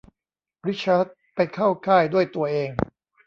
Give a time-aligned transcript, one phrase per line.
[0.67, 2.69] ริชาร์ดไปเข้าค่ายด้วยตัวเอง